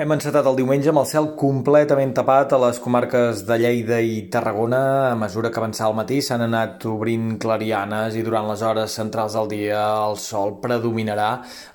Hem 0.00 0.14
encetat 0.14 0.46
el 0.48 0.54
diumenge 0.56 0.88
amb 0.88 1.02
el 1.02 1.08
cel 1.10 1.26
completament 1.36 2.14
tapat 2.16 2.54
a 2.56 2.58
les 2.62 2.78
comarques 2.80 3.42
de 3.44 3.58
Lleida 3.60 3.98
i 4.00 4.22
Tarragona. 4.32 5.10
A 5.10 5.18
mesura 5.20 5.50
que 5.52 5.60
avançava 5.60 5.90
el 5.92 5.98
matí 5.98 6.22
s'han 6.24 6.46
anat 6.46 6.86
obrint 6.88 7.34
clarianes 7.42 8.16
i 8.16 8.24
durant 8.24 8.48
les 8.48 8.62
hores 8.64 8.96
centrals 8.96 9.36
del 9.36 9.52
dia 9.52 9.82
el 10.06 10.16
sol 10.16 10.54
predominarà 10.64 11.28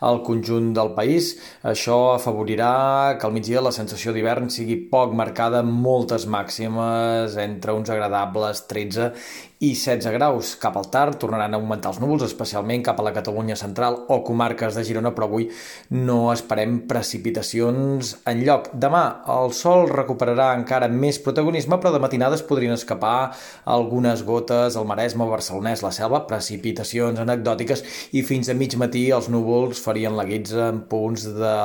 al 0.10 0.24
conjunt 0.26 0.74
del 0.74 0.96
país. 0.98 1.36
Això 1.62 2.00
afavorirà 2.16 2.74
que 3.20 3.30
al 3.30 3.38
migdia 3.38 3.62
la 3.62 3.76
sensació 3.76 4.10
d'hivern 4.16 4.50
sigui 4.50 4.80
poc 4.90 5.14
marcada 5.14 5.62
amb 5.62 5.78
moltes 5.86 6.26
màximes 6.26 7.38
entre 7.46 7.78
uns 7.78 7.94
agradables 7.94 8.66
13 8.74 9.12
i 9.66 9.74
16 9.74 10.14
graus. 10.14 10.54
Cap 10.62 10.78
al 10.78 10.90
tard 10.94 11.18
tornaran 11.22 11.56
a 11.56 11.60
augmentar 11.60 11.92
els 11.94 12.00
núvols, 12.02 12.26
especialment 12.28 12.84
cap 12.86 13.00
a 13.02 13.06
la 13.06 13.14
Catalunya 13.16 13.58
central 13.58 13.98
o 14.14 14.20
comarques 14.26 14.78
de 14.78 14.84
Girona, 14.86 15.14
però 15.16 15.28
avui 15.30 15.48
no 15.96 16.32
esperem 16.34 16.82
precipitacions 16.90 18.16
en 18.30 18.44
lloc. 18.46 18.70
Demà 18.74 19.04
el 19.36 19.54
sol 19.58 19.90
recuperarà 19.90 20.52
encara 20.58 20.90
més 20.92 21.20
protagonisme, 21.24 21.80
però 21.82 21.94
de 21.96 22.02
matinades 22.04 22.44
podrien 22.46 22.76
escapar 22.76 23.32
algunes 23.66 24.24
gotes 24.28 24.78
al 24.78 24.88
Maresme, 24.90 25.26
Barcelonès, 25.30 25.84
la 25.86 25.94
Selva, 25.96 26.22
precipitacions 26.30 27.22
anecdòtiques 27.24 27.84
i 28.14 28.24
fins 28.28 28.52
a 28.52 28.58
mig 28.58 28.76
matí 28.80 29.08
els 29.16 29.30
núvols 29.34 29.82
farien 29.82 30.16
la 30.18 30.28
guitza 30.28 30.70
en 30.70 30.84
punts 30.90 31.26
de 31.40 31.56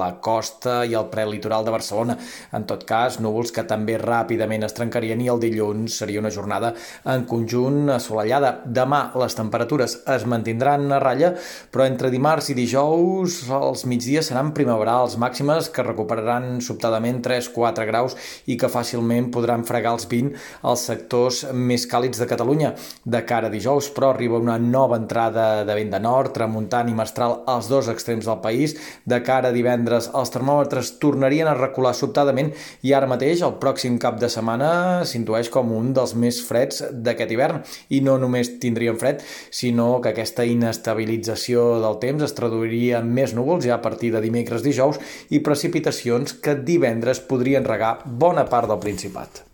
la 0.00 0.12
costa 0.24 0.80
i 0.88 0.96
el 0.96 1.10
prelitoral 1.12 1.66
de 1.66 1.74
Barcelona. 1.74 2.16
En 2.56 2.64
tot 2.70 2.86
cas, 2.88 3.20
núvols 3.20 3.52
que 3.52 3.66
també 3.68 3.98
ràpidament 4.00 4.64
es 4.66 4.76
trencarien 4.76 5.20
i 5.20 5.28
el 5.32 5.42
dilluns 5.42 6.00
seria 6.00 6.22
una 6.22 6.32
jornada 6.32 6.72
en 7.04 7.26
conjunt 7.28 7.49
assolellada. 7.50 8.60
Demà 8.66 9.12
les 9.18 9.34
temperatures 9.34 9.96
es 10.06 10.24
mantindran 10.26 10.90
a 10.92 10.98
ratlla, 11.00 11.32
però 11.72 11.86
entre 11.86 12.10
dimarts 12.10 12.50
i 12.50 12.54
dijous 12.54 13.40
els 13.50 13.84
migdies 13.86 14.28
seran 14.30 14.52
primaverals 14.52 15.16
màximes 15.16 15.70
que 15.70 15.82
recuperaran 15.82 16.60
sobtadament 16.60 17.22
3-4 17.24 17.86
graus 17.88 18.16
i 18.46 18.56
que 18.56 18.68
fàcilment 18.70 19.30
podran 19.32 19.64
fregar 19.64 19.94
els 19.96 20.06
20 20.10 20.36
als 20.62 20.84
sectors 20.86 21.44
més 21.54 21.86
càlids 21.86 22.20
de 22.20 22.28
Catalunya. 22.30 22.74
De 23.04 23.22
cara 23.26 23.48
a 23.48 23.50
dijous, 23.50 23.90
però, 23.90 24.12
arriba 24.14 24.38
una 24.38 24.58
nova 24.58 24.98
entrada 25.00 25.64
de 25.64 25.74
vent 25.74 25.90
de 25.90 26.00
nord, 26.00 26.34
tramuntant 26.34 26.88
i 26.88 26.94
mestral 26.94 27.40
als 27.46 27.68
dos 27.70 27.88
extrems 27.88 28.28
del 28.28 28.40
país. 28.44 28.76
De 29.04 29.20
cara 29.24 29.50
a 29.50 29.56
divendres, 29.56 30.10
els 30.14 30.30
termòmetres 30.30 30.98
tornarien 31.02 31.48
a 31.48 31.56
recular 31.58 31.94
sobtadament 31.96 32.52
i 32.82 32.94
ara 32.94 33.08
mateix, 33.10 33.42
el 33.42 33.58
pròxim 33.62 33.98
cap 33.98 34.20
de 34.20 34.28
setmana, 34.30 34.70
s'intueix 35.04 35.50
com 35.50 35.72
un 35.72 35.92
dels 35.96 36.14
més 36.14 36.40
freds 36.46 36.84
d'aquest 36.92 37.29
hivern. 37.34 37.64
I 37.90 38.00
no 38.06 38.16
només 38.20 38.54
tindríem 38.62 38.98
fred, 39.00 39.24
sinó 39.50 40.00
que 40.00 40.14
aquesta 40.14 40.46
inestabilització 40.46 41.80
del 41.82 42.00
temps 42.02 42.26
es 42.26 42.36
traduiria 42.38 43.02
en 43.02 43.12
més 43.14 43.36
núvols 43.36 43.66
ja 43.66 43.76
a 43.78 43.84
partir 43.84 44.14
de 44.14 44.24
dimecres 44.24 44.64
dijous 44.66 45.00
i 45.30 45.42
precipitacions 45.44 46.38
que 46.40 46.56
divendres 46.56 47.20
podrien 47.20 47.66
regar 47.68 47.98
bona 48.04 48.48
part 48.48 48.70
del 48.70 48.82
Principat. 48.82 49.49